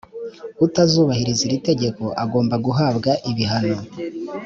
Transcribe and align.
utazubahiriza 0.65 1.41
iri 1.47 1.57
tegeko 1.69 2.03
agomba 2.23 2.55
guhambwa 2.65 3.11
ibihano 3.31 3.77